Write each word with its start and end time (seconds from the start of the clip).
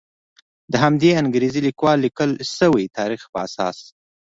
د 0.71 0.73
همدې 0.83 1.09
انګریز 1.21 1.55
لیکوالو 1.67 2.03
لیکل 2.05 2.31
شوي 2.57 2.85
تاریخ 2.97 3.21
په 3.31 3.37
اساس. 3.45 3.77